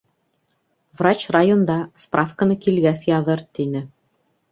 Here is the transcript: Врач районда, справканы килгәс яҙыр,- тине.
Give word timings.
Врач 1.01 1.25
районда, 1.35 1.75
справканы 2.05 2.57
килгәс 2.65 3.05
яҙыр,- 3.11 3.45
тине. 3.59 3.83